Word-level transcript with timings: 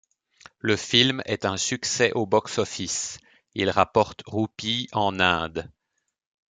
Le 0.57 0.77
film 0.77 1.21
est 1.27 1.45
un 1.45 1.57
succès 1.57 2.11
au 2.13 2.25
box 2.25 2.57
office, 2.57 3.19
il 3.53 3.69
rapporte 3.69 4.23
roupies 4.25 4.89
en 4.93 5.19
Inde. 5.19 5.69